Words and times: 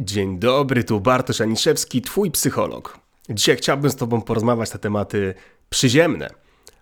Dzień 0.00 0.38
dobry, 0.38 0.84
tu 0.84 1.00
Bartosz 1.00 1.40
Aniszewski, 1.40 2.02
twój 2.02 2.30
psycholog. 2.30 2.98
Dzisiaj 3.30 3.56
chciałbym 3.56 3.90
z 3.90 3.96
tobą 3.96 4.22
porozmawiać 4.22 4.72
na 4.72 4.78
tematy 4.78 5.34
przyziemne, 5.70 6.30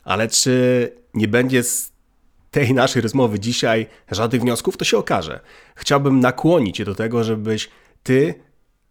ale 0.05 0.29
czy 0.29 0.93
nie 1.15 1.29
będzie 1.29 1.63
z 1.63 1.93
tej 2.51 2.75
naszej 2.75 3.03
rozmowy 3.03 3.41
dzisiaj 3.41 3.87
żadnych 4.11 4.43
wniosków, 4.43 4.77
to 4.77 4.85
się 4.85 4.99
okaże. 4.99 5.41
Chciałbym 5.75 6.21
nakłonić 6.21 6.77
cię 6.77 6.85
do 6.85 6.95
tego, 6.95 7.25
żebyś 7.25 7.71
ty 8.03 8.35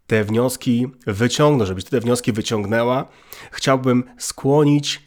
te 0.06 0.24
wnioski 0.24 0.86
wyciągnął, 1.06 1.66
żebyś 1.66 1.84
ty 1.84 1.90
te 1.90 2.00
wnioski 2.00 2.32
wyciągnęła. 2.32 3.08
Chciałbym 3.50 4.04
skłonić 4.18 5.02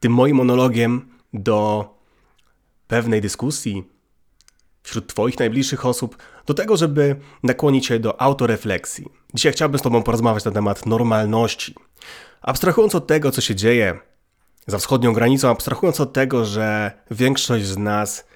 tym 0.00 0.12
moim 0.12 0.36
monologiem 0.36 1.08
do 1.32 1.88
pewnej 2.88 3.20
dyskusji, 3.20 3.91
wśród 4.82 5.06
Twoich 5.06 5.38
najbliższych 5.38 5.86
osób 5.86 6.16
do 6.46 6.54
tego, 6.54 6.76
żeby 6.76 7.16
nakłonić 7.42 7.86
się 7.86 7.98
do 7.98 8.20
autorefleksji. 8.20 9.08
Dzisiaj 9.34 9.52
chciałbym 9.52 9.78
z 9.78 9.82
Tobą 9.82 10.02
porozmawiać 10.02 10.44
na 10.44 10.50
temat 10.50 10.86
normalności. 10.86 11.74
Abstrahując 12.40 12.94
od 12.94 13.06
tego, 13.06 13.30
co 13.30 13.40
się 13.40 13.54
dzieje 13.54 13.98
za 14.66 14.78
wschodnią 14.78 15.12
granicą, 15.12 15.50
abstrahując 15.50 16.00
od 16.00 16.12
tego, 16.12 16.44
że 16.44 16.92
większość 17.10 17.66
z 17.66 17.78
nas 17.78 18.26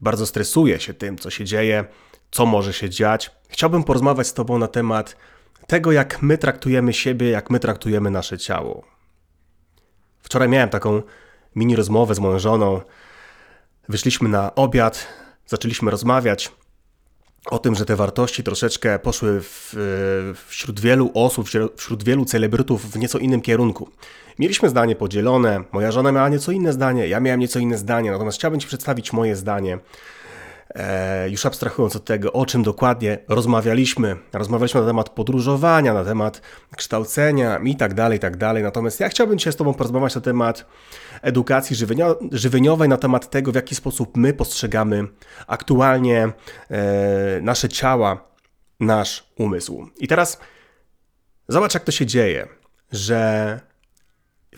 bardzo 0.00 0.26
stresuje 0.26 0.80
się 0.80 0.94
tym, 0.94 1.18
co 1.18 1.30
się 1.30 1.44
dzieje, 1.44 1.84
co 2.30 2.46
może 2.46 2.72
się 2.72 2.90
dziać, 2.90 3.30
chciałbym 3.48 3.84
porozmawiać 3.84 4.26
z 4.26 4.34
Tobą 4.34 4.58
na 4.58 4.68
temat 4.68 5.16
tego, 5.66 5.92
jak 5.92 6.22
my 6.22 6.38
traktujemy 6.38 6.92
siebie, 6.92 7.30
jak 7.30 7.50
my 7.50 7.60
traktujemy 7.60 8.10
nasze 8.10 8.38
ciało. 8.38 8.84
Wczoraj 10.20 10.48
miałem 10.48 10.68
taką 10.68 11.02
mini 11.56 11.76
rozmowę 11.76 12.14
z 12.14 12.18
moją 12.18 12.38
żoną. 12.38 12.80
Wyszliśmy 13.88 14.28
na 14.28 14.54
obiad, 14.54 15.06
zaczęliśmy 15.46 15.90
rozmawiać 15.90 16.52
o 17.50 17.58
tym, 17.58 17.74
że 17.74 17.84
te 17.84 17.96
wartości 17.96 18.42
troszeczkę 18.42 18.98
poszły 18.98 19.40
w, 19.40 19.74
wśród 20.48 20.80
wielu 20.80 21.10
osób, 21.14 21.48
wśród 21.76 22.04
wielu 22.04 22.24
celebrytów 22.24 22.90
w 22.90 22.98
nieco 22.98 23.18
innym 23.18 23.40
kierunku. 23.40 23.90
Mieliśmy 24.38 24.68
zdanie 24.68 24.96
podzielone, 24.96 25.64
moja 25.72 25.92
żona 25.92 26.12
miała 26.12 26.28
nieco 26.28 26.52
inne 26.52 26.72
zdanie, 26.72 27.08
ja 27.08 27.20
miałem 27.20 27.40
nieco 27.40 27.58
inne 27.58 27.78
zdanie, 27.78 28.10
natomiast 28.10 28.38
chciałbym 28.38 28.60
Ci 28.60 28.66
przedstawić 28.66 29.12
moje 29.12 29.36
zdanie 29.36 29.78
E, 29.78 30.25
już 31.28 31.46
abstrahując 31.46 31.96
od 31.96 32.04
tego, 32.04 32.32
o 32.32 32.46
czym 32.46 32.62
dokładnie 32.62 33.18
rozmawialiśmy, 33.28 34.16
rozmawialiśmy 34.32 34.80
na 34.80 34.86
temat 34.86 35.10
podróżowania, 35.10 35.94
na 35.94 36.04
temat 36.04 36.42
kształcenia 36.76 37.58
i 37.64 37.76
tak 37.76 37.94
dalej, 37.94 38.16
i 38.16 38.20
tak 38.20 38.36
dalej. 38.36 38.62
Natomiast 38.62 39.00
ja 39.00 39.08
chciałbym 39.08 39.38
dzisiaj 39.38 39.52
z 39.52 39.56
Tobą 39.56 39.74
porozmawiać 39.74 40.14
na 40.14 40.20
temat 40.20 40.66
edukacji 41.22 41.76
żywieniowej, 42.32 42.88
na 42.88 42.96
temat 42.96 43.30
tego, 43.30 43.52
w 43.52 43.54
jaki 43.54 43.74
sposób 43.74 44.16
my 44.16 44.32
postrzegamy 44.32 45.06
aktualnie 45.46 46.32
e, 46.70 47.40
nasze 47.42 47.68
ciała, 47.68 48.28
nasz 48.80 49.32
umysł. 49.38 49.86
I 49.98 50.08
teraz 50.08 50.40
zobacz, 51.48 51.74
jak 51.74 51.84
to 51.84 51.92
się 51.92 52.06
dzieje, 52.06 52.48
że 52.92 53.60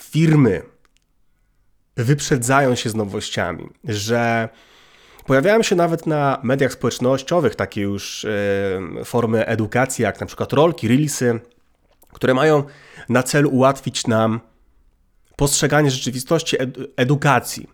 firmy 0.01 0.63
wyprzedzają 1.97 2.75
się 2.75 2.91
z 2.91 2.95
nowościami, 2.95 3.69
że 3.85 4.49
Pojawiają 5.29 5.63
się 5.63 5.77
nawet 5.77 6.07
na 6.07 6.39
mediach 6.43 6.73
społecznościowych 6.73 7.55
takie 7.55 7.81
już 7.81 8.27
formy 9.05 9.47
edukacji, 9.47 10.03
jak 10.03 10.21
na 10.21 10.27
przykład 10.27 10.53
rolki, 10.53 10.89
reelsy, 10.89 11.41
które 12.13 12.35
mają 12.35 12.63
na 13.09 13.23
celu 13.23 13.51
ułatwić 13.51 14.07
nam 14.07 14.41
postrzeganie 15.37 15.91
rzeczywistości 15.91 16.57
edukacji. 16.97 17.67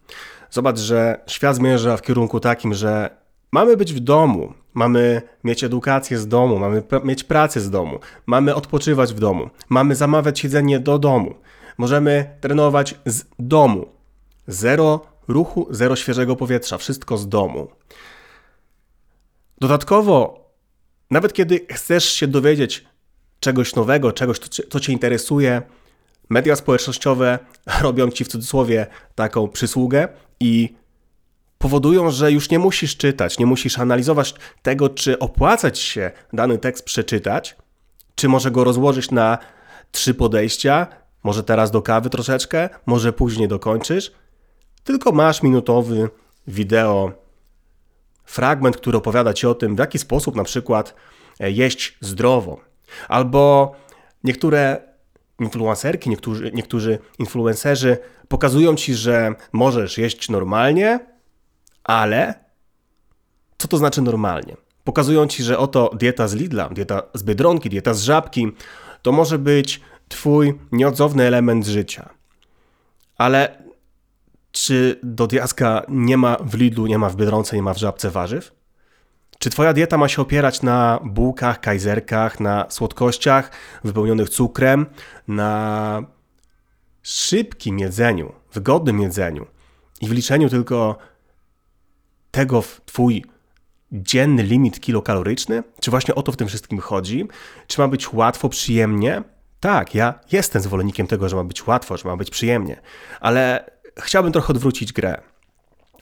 Zobacz, 0.50 0.78
że 0.78 1.20
świat 1.26 1.56
zmierza 1.56 1.96
w 1.96 2.02
kierunku 2.02 2.40
takim, 2.40 2.74
że 2.74 3.10
mamy 3.52 3.76
być 3.76 3.92
w 3.92 4.00
domu, 4.00 4.52
mamy 4.74 5.22
mieć 5.44 5.64
edukację 5.64 6.18
z 6.18 6.28
domu, 6.28 6.58
mamy 6.58 6.82
mieć 7.04 7.24
pracę 7.24 7.60
z 7.60 7.70
domu, 7.70 7.98
mamy 8.26 8.54
odpoczywać 8.54 9.14
w 9.14 9.20
domu, 9.20 9.50
mamy 9.68 9.94
zamawiać 9.94 10.44
jedzenie 10.44 10.80
do 10.80 10.98
domu, 10.98 11.34
możemy 11.78 12.36
trenować 12.40 12.94
z 13.06 13.24
domu. 13.38 13.86
Zero 14.46 15.00
ruchu, 15.28 15.66
zero 15.70 15.96
świeżego 15.96 16.36
powietrza, 16.36 16.78
wszystko 16.78 17.18
z 17.18 17.28
domu. 17.28 17.68
Dodatkowo, 19.58 20.44
nawet 21.10 21.32
kiedy 21.32 21.66
chcesz 21.70 22.04
się 22.04 22.26
dowiedzieć 22.26 22.84
czegoś 23.40 23.74
nowego, 23.74 24.12
czegoś, 24.12 24.38
co 24.70 24.80
Cię 24.80 24.92
interesuje, 24.92 25.62
media 26.28 26.56
społecznościowe 26.56 27.38
robią 27.82 28.10
Ci 28.10 28.24
w 28.24 28.28
cudzysłowie 28.28 28.86
taką 29.14 29.48
przysługę 29.48 30.08
i 30.40 30.74
powodują, 31.58 32.10
że 32.10 32.32
już 32.32 32.50
nie 32.50 32.58
musisz 32.58 32.96
czytać, 32.96 33.38
nie 33.38 33.46
musisz 33.46 33.78
analizować 33.78 34.34
tego, 34.62 34.88
czy 34.88 35.18
opłacać 35.18 35.78
się 35.78 36.10
dany 36.32 36.58
tekst 36.58 36.84
przeczytać, 36.84 37.56
czy 38.14 38.28
może 38.28 38.50
go 38.50 38.64
rozłożyć 38.64 39.10
na 39.10 39.38
trzy 39.92 40.14
podejścia, 40.14 40.86
może 41.22 41.42
teraz 41.44 41.70
do 41.70 41.82
kawy 41.82 42.10
troszeczkę, 42.10 42.68
może 42.86 43.12
później 43.12 43.48
dokończysz 43.48 44.12
tylko 44.84 45.12
masz 45.12 45.42
minutowy 45.42 46.10
wideo, 46.46 47.12
fragment, 48.24 48.76
który 48.76 48.98
opowiada 48.98 49.34
ci 49.34 49.46
o 49.46 49.54
tym, 49.54 49.76
w 49.76 49.78
jaki 49.78 49.98
sposób 49.98 50.36
na 50.36 50.44
przykład 50.44 50.94
e, 51.40 51.50
jeść 51.50 51.98
zdrowo. 52.00 52.60
Albo 53.08 53.72
niektóre 54.24 54.80
influencerki, 55.40 56.10
niektórzy, 56.10 56.50
niektórzy 56.54 56.98
influencerzy 57.18 57.98
pokazują 58.28 58.74
ci, 58.76 58.94
że 58.94 59.34
możesz 59.52 59.98
jeść 59.98 60.28
normalnie, 60.28 61.00
ale 61.84 62.34
co 63.58 63.68
to 63.68 63.76
znaczy 63.76 64.02
normalnie? 64.02 64.56
Pokazują 64.84 65.26
ci, 65.26 65.42
że 65.42 65.58
oto 65.58 65.90
dieta 65.94 66.28
z 66.28 66.34
Lidla, 66.34 66.68
dieta 66.68 67.02
z 67.14 67.22
Biedronki, 67.22 67.70
dieta 67.70 67.94
z 67.94 68.02
Żabki, 68.02 68.52
to 69.02 69.12
może 69.12 69.38
być 69.38 69.80
twój 70.08 70.58
nieodzowny 70.72 71.24
element 71.24 71.66
życia. 71.66 72.08
Ale 73.18 73.63
czy 74.54 75.00
do 75.02 75.26
diaska 75.26 75.82
nie 75.88 76.16
ma 76.16 76.36
w 76.40 76.54
Lidlu, 76.54 76.86
nie 76.86 76.98
ma 76.98 77.08
w 77.08 77.16
Biedronce, 77.16 77.56
nie 77.56 77.62
ma 77.62 77.74
w 77.74 77.78
Żabce 77.78 78.10
warzyw? 78.10 78.52
Czy 79.38 79.50
twoja 79.50 79.72
dieta 79.72 79.98
ma 79.98 80.08
się 80.08 80.22
opierać 80.22 80.62
na 80.62 81.00
bułkach, 81.04 81.60
kajzerkach, 81.60 82.40
na 82.40 82.66
słodkościach 82.68 83.50
wypełnionych 83.84 84.28
cukrem, 84.28 84.86
na 85.28 86.02
szybkim 87.02 87.78
jedzeniu, 87.78 88.32
wygodnym 88.52 89.00
jedzeniu 89.00 89.46
i 90.00 90.08
wliczeniu 90.08 90.48
tylko 90.48 90.98
tego 92.30 92.62
w 92.62 92.80
twój 92.86 93.24
dzienny 93.92 94.42
limit 94.42 94.80
kilokaloryczny? 94.80 95.62
Czy 95.80 95.90
właśnie 95.90 96.14
o 96.14 96.22
to 96.22 96.32
w 96.32 96.36
tym 96.36 96.48
wszystkim 96.48 96.78
chodzi? 96.78 97.28
Czy 97.66 97.80
ma 97.80 97.88
być 97.88 98.12
łatwo, 98.12 98.48
przyjemnie? 98.48 99.22
Tak, 99.60 99.94
ja 99.94 100.14
jestem 100.32 100.62
zwolennikiem 100.62 101.06
tego, 101.06 101.28
że 101.28 101.36
ma 101.36 101.44
być 101.44 101.66
łatwo, 101.66 101.96
że 101.96 102.08
ma 102.08 102.16
być 102.16 102.30
przyjemnie, 102.30 102.80
ale 103.20 103.73
chciałbym 104.00 104.32
trochę 104.32 104.48
odwrócić 104.48 104.92
grę. 104.92 105.20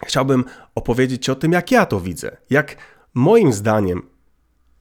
Chciałbym 0.06 0.44
opowiedzieć 0.74 1.24
Ci 1.24 1.30
o 1.30 1.34
tym, 1.34 1.52
jak 1.52 1.70
ja 1.70 1.86
to 1.86 2.00
widzę. 2.00 2.36
Jak 2.50 2.76
moim 3.14 3.52
zdaniem 3.52 4.02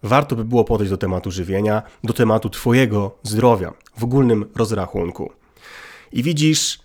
warto 0.04 0.36
by 0.36 0.46
było 0.46 0.64
podejść 0.64 0.90
do 0.90 0.98
tematu 0.98 1.32
żywienia, 1.32 1.84
do 2.04 2.14
tematu 2.14 2.50
Twojego 2.50 3.18
zdrowia 3.24 3.74
w 3.98 4.04
ogólnym 4.04 4.46
rozrachunku. 4.56 5.32
I 6.12 6.24
widzisz, 6.24 6.80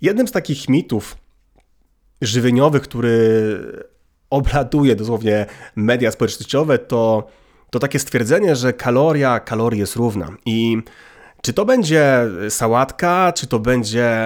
jednym 0.00 0.28
z 0.28 0.32
takich 0.32 0.68
mitów 0.68 1.16
żywieniowych, 2.22 2.82
który 2.82 3.90
obladuje 4.30 4.96
dosłownie 4.96 5.46
media 5.76 6.10
społecznościowe, 6.10 6.78
to, 6.78 7.28
to 7.70 7.78
takie 7.78 7.98
stwierdzenie, 7.98 8.56
że 8.56 8.72
kaloria 8.72 9.40
kalorii 9.40 9.80
jest 9.80 9.96
równa. 9.96 10.36
I 10.46 10.78
czy 11.42 11.52
to 11.52 11.64
będzie 11.64 12.26
sałatka, 12.48 13.32
czy 13.32 13.46
to 13.46 13.58
będzie 13.58 14.16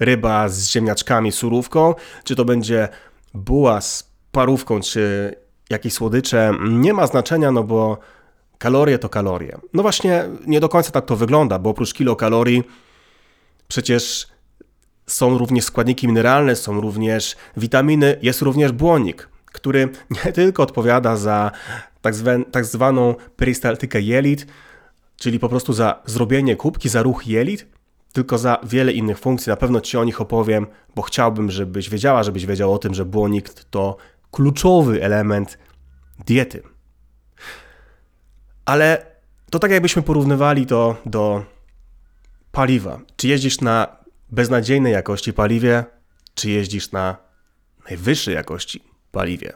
ryba 0.00 0.48
z 0.48 0.70
ziemniaczkami, 0.70 1.32
surówką, 1.32 1.94
czy 2.24 2.36
to 2.36 2.44
będzie 2.44 2.88
buła 3.34 3.80
z 3.80 4.10
parówką, 4.32 4.80
czy 4.80 5.34
jakieś 5.70 5.92
słodycze, 5.92 6.52
nie 6.68 6.92
ma 6.92 7.06
znaczenia, 7.06 7.52
no 7.52 7.64
bo 7.64 7.98
kalorie 8.58 8.98
to 8.98 9.08
kalorie. 9.08 9.58
No 9.72 9.82
właśnie, 9.82 10.24
nie 10.46 10.60
do 10.60 10.68
końca 10.68 10.90
tak 10.90 11.06
to 11.06 11.16
wygląda, 11.16 11.58
bo 11.58 11.70
oprócz 11.70 11.94
kilokalorii 11.94 12.62
przecież 13.68 14.26
są 15.06 15.38
również 15.38 15.64
składniki 15.64 16.08
mineralne, 16.08 16.56
są 16.56 16.80
również 16.80 17.36
witaminy, 17.56 18.18
jest 18.22 18.42
również 18.42 18.72
błonnik, 18.72 19.28
który 19.46 19.88
nie 20.24 20.32
tylko 20.32 20.62
odpowiada 20.62 21.16
za 21.16 21.50
tak, 22.02 22.14
tak 22.52 22.64
zwaną 22.64 23.14
perystaltykę 23.36 24.00
jelit, 24.00 24.46
czyli 25.24 25.38
po 25.38 25.48
prostu 25.48 25.72
za 25.72 26.02
zrobienie 26.06 26.56
kubki, 26.56 26.88
za 26.88 27.02
ruch 27.02 27.26
jelit, 27.26 27.66
tylko 28.12 28.38
za 28.38 28.58
wiele 28.62 28.92
innych 28.92 29.18
funkcji. 29.18 29.50
Na 29.50 29.56
pewno 29.56 29.80
Ci 29.80 29.96
o 29.96 30.04
nich 30.04 30.20
opowiem, 30.20 30.66
bo 30.94 31.02
chciałbym, 31.02 31.50
żebyś 31.50 31.90
wiedziała, 31.90 32.22
żebyś 32.22 32.46
wiedział 32.46 32.72
o 32.72 32.78
tym, 32.78 32.94
że 32.94 33.04
błonik 33.04 33.50
to 33.50 33.96
kluczowy 34.30 35.02
element 35.02 35.58
diety. 36.26 36.62
Ale 38.64 39.06
to 39.50 39.58
tak 39.58 39.70
jakbyśmy 39.70 40.02
porównywali 40.02 40.66
to 40.66 40.96
do 41.06 41.44
paliwa. 42.52 43.00
Czy 43.16 43.28
jeździsz 43.28 43.60
na 43.60 43.96
beznadziejnej 44.30 44.92
jakości 44.92 45.32
paliwie, 45.32 45.84
czy 46.34 46.50
jeździsz 46.50 46.92
na 46.92 47.16
najwyższej 47.90 48.34
jakości 48.34 48.84
paliwie. 49.12 49.52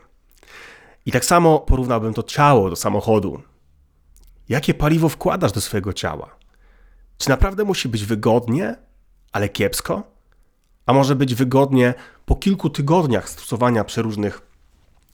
I 1.06 1.12
tak 1.12 1.24
samo 1.24 1.58
porównałbym 1.58 2.14
to 2.14 2.22
ciało 2.22 2.70
do 2.70 2.76
samochodu. 2.76 3.42
Jakie 4.48 4.74
paliwo 4.74 5.08
wkładasz 5.08 5.52
do 5.52 5.60
swojego 5.60 5.92
ciała? 5.92 6.36
Czy 7.18 7.28
naprawdę 7.28 7.64
musi 7.64 7.88
być 7.88 8.04
wygodnie, 8.04 8.76
ale 9.32 9.48
kiepsko? 9.48 10.02
A 10.86 10.92
może 10.92 11.16
być 11.16 11.34
wygodnie 11.34 11.94
po 12.26 12.36
kilku 12.36 12.70
tygodniach 12.70 13.28
stosowania 13.28 13.84
przeróżnych 13.84 14.42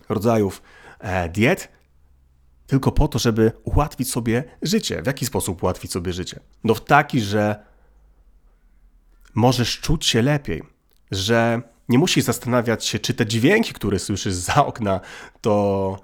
rodzajów 0.09 0.63
e, 0.99 1.29
diet, 1.29 1.69
tylko 2.67 2.93
po 2.93 3.09
to, 3.09 3.19
żeby 3.19 3.53
ułatwić 3.65 4.11
sobie 4.11 4.45
życie. 4.63 5.03
W 5.03 5.07
jaki 5.07 5.27
sposób 5.27 5.63
ułatwić 5.63 5.93
sobie 5.93 6.13
życie? 6.13 6.41
No 6.65 6.75
w 6.75 6.85
taki, 6.85 7.21
że 7.21 7.57
możesz 9.35 9.81
czuć 9.81 10.07
się 10.07 10.23
lepiej, 10.23 10.63
że 11.11 11.63
nie 11.89 11.99
musisz 11.99 12.25
zastanawiać 12.25 12.85
się, 12.85 12.99
czy 12.99 13.15
te 13.15 13.27
dźwięki, 13.27 13.73
które 13.73 13.99
słyszysz 13.99 14.35
za 14.35 14.67
okna, 14.67 15.01
to 15.41 15.97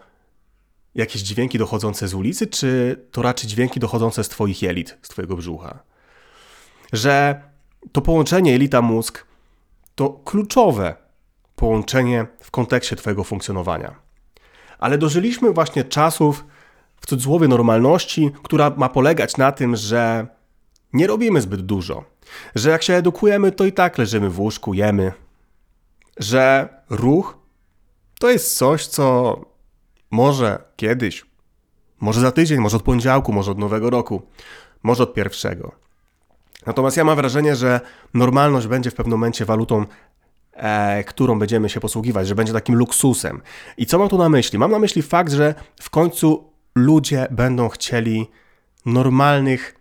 jakieś 0.94 1.22
dźwięki 1.22 1.58
dochodzące 1.58 2.08
z 2.08 2.14
ulicy, 2.14 2.46
czy 2.46 3.00
to 3.12 3.22
raczej 3.22 3.50
dźwięki 3.50 3.80
dochodzące 3.80 4.24
z 4.24 4.28
Twoich 4.28 4.62
jelit, 4.62 4.98
z 5.02 5.08
Twojego 5.08 5.36
brzucha. 5.36 5.78
Że 6.92 7.42
to 7.92 8.00
połączenie 8.00 8.52
jelita-mózg 8.52 9.24
to 9.94 10.10
kluczowe 10.10 10.94
połączenie 11.56 12.26
w 12.40 12.50
kontekście 12.50 12.96
Twojego 12.96 13.24
funkcjonowania. 13.24 13.94
Ale 14.78 14.98
dożyliśmy 14.98 15.52
właśnie 15.52 15.84
czasów, 15.84 16.44
w 17.00 17.06
cudzysłowie, 17.06 17.48
normalności, 17.48 18.30
która 18.42 18.70
ma 18.70 18.88
polegać 18.88 19.36
na 19.36 19.52
tym, 19.52 19.76
że 19.76 20.26
nie 20.92 21.06
robimy 21.06 21.40
zbyt 21.40 21.60
dużo, 21.60 22.04
że 22.54 22.70
jak 22.70 22.82
się 22.82 22.94
edukujemy, 22.94 23.52
to 23.52 23.64
i 23.64 23.72
tak 23.72 23.98
leżymy 23.98 24.30
w 24.30 24.40
łóżku, 24.40 24.74
jemy, 24.74 25.12
że 26.16 26.68
ruch 26.90 27.38
to 28.18 28.30
jest 28.30 28.56
coś, 28.56 28.86
co 28.86 29.36
może 30.10 30.58
kiedyś, 30.76 31.26
może 32.00 32.20
za 32.20 32.32
tydzień, 32.32 32.60
może 32.60 32.76
od 32.76 32.82
poniedziałku, 32.82 33.32
może 33.32 33.50
od 33.50 33.58
nowego 33.58 33.90
roku, 33.90 34.22
może 34.82 35.02
od 35.02 35.14
pierwszego. 35.14 35.72
Natomiast 36.66 36.96
ja 36.96 37.04
mam 37.04 37.16
wrażenie, 37.16 37.56
że 37.56 37.80
normalność 38.14 38.66
będzie 38.66 38.90
w 38.90 38.94
pewnym 38.94 39.18
momencie 39.18 39.44
walutą, 39.44 39.84
e, 40.52 41.04
którą 41.04 41.38
będziemy 41.38 41.68
się 41.68 41.80
posługiwać, 41.80 42.28
że 42.28 42.34
będzie 42.34 42.52
takim 42.52 42.74
luksusem. 42.74 43.42
I 43.76 43.86
co 43.86 43.98
mam 43.98 44.08
tu 44.08 44.18
na 44.18 44.28
myśli? 44.28 44.58
Mam 44.58 44.70
na 44.70 44.78
myśli 44.78 45.02
fakt, 45.02 45.32
że 45.32 45.54
w 45.80 45.90
końcu 45.90 46.50
ludzie 46.74 47.26
będą 47.30 47.68
chcieli 47.68 48.30
normalnych 48.86 49.79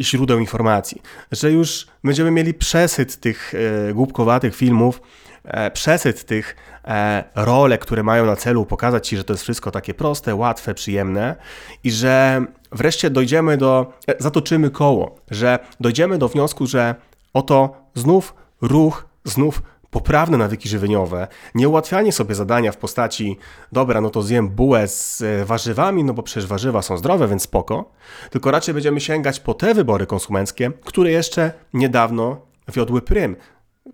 źródeł 0.00 0.38
informacji, 0.38 1.02
że 1.32 1.52
już 1.52 1.86
będziemy 2.04 2.30
mieli 2.30 2.54
przesyt 2.54 3.16
tych 3.16 3.54
e, 3.88 3.94
głupkowatych 3.94 4.56
filmów, 4.56 5.00
E, 5.46 5.70
przesyt 5.70 6.24
tych 6.24 6.56
e, 6.84 7.24
rolek, 7.34 7.80
które 7.80 8.02
mają 8.02 8.26
na 8.26 8.36
celu 8.36 8.66
pokazać 8.66 9.08
Ci, 9.08 9.16
że 9.16 9.24
to 9.24 9.32
jest 9.32 9.42
wszystko 9.42 9.70
takie 9.70 9.94
proste, 9.94 10.34
łatwe, 10.34 10.74
przyjemne 10.74 11.36
i 11.84 11.90
że 11.90 12.44
wreszcie 12.72 13.10
dojdziemy 13.10 13.56
do, 13.56 13.92
e, 14.08 14.14
zatoczymy 14.18 14.70
koło, 14.70 15.16
że 15.30 15.58
dojdziemy 15.80 16.18
do 16.18 16.28
wniosku, 16.28 16.66
że 16.66 16.94
oto 17.34 17.76
znów 17.94 18.34
ruch, 18.60 19.06
znów 19.24 19.62
poprawne 19.96 20.38
nawyki 20.38 20.68
żywieniowe, 20.68 21.28
nie 21.54 21.68
ułatwianie 21.68 22.12
sobie 22.12 22.34
zadania 22.34 22.72
w 22.72 22.76
postaci 22.76 23.38
dobra, 23.72 24.00
no 24.00 24.10
to 24.10 24.22
zjem 24.22 24.48
bułę 24.48 24.88
z 24.88 25.22
warzywami, 25.44 26.04
no 26.04 26.14
bo 26.14 26.22
przecież 26.22 26.46
warzywa 26.46 26.82
są 26.82 26.96
zdrowe, 26.96 27.28
więc 27.28 27.42
spoko, 27.42 27.90
tylko 28.30 28.50
raczej 28.50 28.74
będziemy 28.74 29.00
sięgać 29.00 29.40
po 29.40 29.54
te 29.54 29.74
wybory 29.74 30.06
konsumenckie, 30.06 30.70
które 30.84 31.10
jeszcze 31.10 31.52
niedawno 31.74 32.40
wiodły 32.68 33.02
prym 33.02 33.36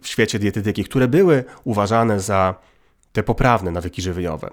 w 0.02 0.08
świecie 0.08 0.38
dietetyki, 0.38 0.84
które 0.84 1.08
były 1.08 1.44
uważane 1.64 2.20
za 2.20 2.54
te 3.12 3.22
poprawne 3.22 3.70
nawyki 3.70 4.02
żywieniowe. 4.02 4.50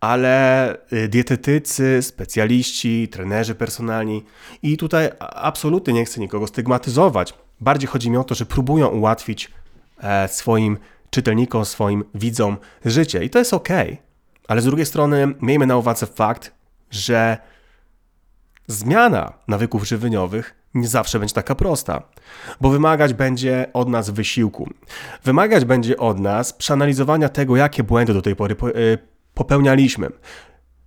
Ale 0.00 0.76
y, 0.92 1.08
dietetycy, 1.08 2.02
specjaliści, 2.02 3.08
trenerzy 3.08 3.54
personalni 3.54 4.24
i 4.62 4.76
tutaj 4.76 5.10
absolutnie 5.20 5.94
nie 5.94 6.04
chcę 6.04 6.20
nikogo 6.20 6.46
stygmatyzować. 6.46 7.34
Bardziej 7.60 7.88
chodzi 7.88 8.10
mi 8.10 8.16
o 8.16 8.24
to, 8.24 8.34
że 8.34 8.46
próbują 8.46 8.88
ułatwić 8.88 9.44
e, 9.46 9.50
swoim 10.26 10.78
czytelnikom, 11.10 11.64
swoim 11.64 12.04
widzom 12.14 12.56
życie 12.84 13.24
i 13.24 13.30
to 13.30 13.38
jest 13.38 13.54
ok. 13.54 13.68
Ale 14.48 14.60
z 14.60 14.64
drugiej 14.64 14.86
strony 14.86 15.34
miejmy 15.40 15.66
na 15.66 15.76
uwadze 15.76 16.06
fakt, 16.06 16.52
że 16.90 17.38
zmiana 18.66 19.32
nawyków 19.48 19.88
żywieniowych 19.88 20.54
nie 20.74 20.88
zawsze 20.88 21.18
będzie 21.18 21.34
taka 21.34 21.54
prosta, 21.54 22.02
bo 22.60 22.70
wymagać 22.70 23.14
będzie 23.14 23.66
od 23.72 23.88
nas 23.88 24.10
wysiłku. 24.10 24.70
Wymagać 25.24 25.64
będzie 25.64 25.96
od 25.96 26.18
nas 26.18 26.52
przeanalizowania 26.52 27.28
tego, 27.28 27.56
jakie 27.56 27.82
błędy 27.82 28.14
do 28.14 28.22
tej 28.22 28.36
pory 28.36 28.56
y, 28.76 28.98
popełnialiśmy. 29.34 30.08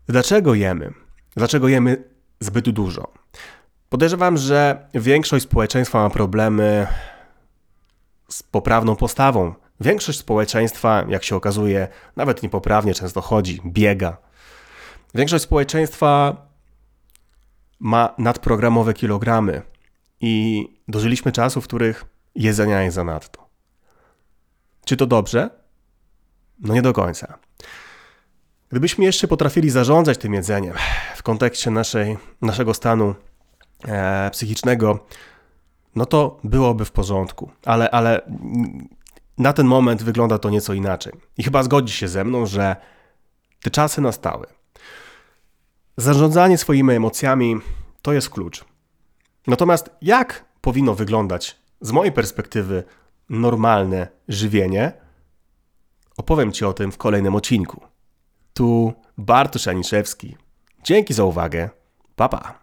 Dlaczego 0.07 0.53
jemy? 0.53 0.93
Dlaczego 1.35 1.67
jemy 1.67 2.03
zbyt 2.39 2.69
dużo? 2.69 3.11
Podejrzewam, 3.89 4.37
że 4.37 4.87
większość 4.93 5.45
społeczeństwa 5.45 6.03
ma 6.03 6.09
problemy 6.09 6.87
z 8.31 8.43
poprawną 8.43 8.95
postawą. 8.95 9.53
Większość 9.79 10.19
społeczeństwa, 10.19 11.05
jak 11.09 11.23
się 11.23 11.35
okazuje, 11.35 11.87
nawet 12.15 12.43
niepoprawnie 12.43 12.93
często 12.93 13.21
chodzi, 13.21 13.61
biega. 13.65 14.17
Większość 15.15 15.43
społeczeństwa 15.43 16.35
ma 17.79 18.13
nadprogramowe 18.17 18.93
kilogramy 18.93 19.61
i 20.21 20.65
dożyliśmy 20.87 21.31
czasów, 21.31 21.63
w 21.63 21.67
których 21.67 22.05
jedzenia 22.35 22.83
jest 22.83 22.95
zanadto. 22.95 23.47
Czy 24.85 24.97
to 24.97 25.07
dobrze? 25.07 25.49
No 26.59 26.73
nie 26.73 26.81
do 26.81 26.93
końca. 26.93 27.37
Gdybyśmy 28.69 29.05
jeszcze 29.05 29.27
potrafili 29.27 29.69
zarządzać 29.69 30.17
tym 30.17 30.33
jedzeniem 30.33 30.75
w 31.15 31.23
kontekście 31.23 31.71
naszej, 31.71 32.17
naszego 32.41 32.73
stanu 32.73 33.15
e, 33.87 34.29
psychicznego, 34.31 35.07
no 35.95 36.05
to 36.05 36.39
byłoby 36.43 36.85
w 36.85 36.91
porządku. 36.91 37.51
Ale, 37.65 37.91
ale 37.91 38.21
na 39.37 39.53
ten 39.53 39.67
moment 39.67 40.03
wygląda 40.03 40.37
to 40.37 40.49
nieco 40.49 40.73
inaczej. 40.73 41.13
I 41.37 41.43
chyba 41.43 41.63
zgodzi 41.63 41.93
się 41.93 42.07
ze 42.07 42.23
mną, 42.23 42.45
że 42.45 42.75
te 43.63 43.69
czasy 43.69 44.01
nastały. 44.01 44.47
Zarządzanie 45.97 46.57
swoimi 46.57 46.93
emocjami 46.93 47.55
to 48.01 48.13
jest 48.13 48.29
klucz. 48.29 48.65
Natomiast 49.47 49.89
jak 50.01 50.45
powinno 50.61 50.95
wyglądać 50.95 51.57
z 51.81 51.91
mojej 51.91 52.11
perspektywy 52.11 52.83
normalne 53.29 54.07
żywienie, 54.27 54.93
opowiem 56.17 56.51
Ci 56.51 56.65
o 56.65 56.73
tym 56.73 56.91
w 56.91 56.97
kolejnym 56.97 57.35
odcinku. 57.35 57.81
Tu 58.53 58.93
Bartosz 59.17 59.67
Aniszewski. 59.67 60.37
Dzięki 60.83 61.13
za 61.13 61.23
uwagę. 61.23 61.69
Pa, 62.15 62.29
pa. 62.29 62.60